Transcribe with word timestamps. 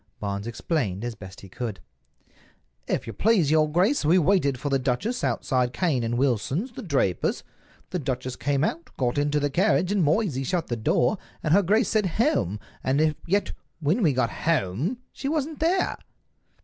Barnes 0.19 0.47
explained 0.47 1.05
as 1.05 1.13
best 1.13 1.41
he 1.41 1.47
could. 1.47 1.79
"If 2.87 3.05
you 3.05 3.13
please, 3.13 3.51
your 3.51 3.71
grace, 3.71 4.03
we 4.03 4.17
waited 4.17 4.59
for 4.59 4.69
the 4.71 4.79
duchess 4.79 5.23
outside 5.23 5.73
Cane 5.73 6.03
and 6.03 6.17
Wilson's, 6.17 6.71
the 6.71 6.81
drapers. 6.81 7.43
The 7.91 7.99
duchess 7.99 8.35
came 8.35 8.63
out, 8.63 8.89
got 8.97 9.19
into 9.19 9.39
the 9.39 9.51
carriage, 9.51 9.91
and 9.91 10.03
Moysey 10.03 10.43
shut 10.43 10.69
the 10.69 10.75
door, 10.75 11.19
and 11.43 11.53
her 11.53 11.61
grace 11.61 11.89
said, 11.89 12.07
'Home!' 12.17 12.59
and 12.83 13.15
yet 13.27 13.51
when 13.79 14.01
we 14.01 14.11
got 14.11 14.31
home 14.31 14.97
she 15.13 15.29
wasn't 15.29 15.59
there." 15.59 15.99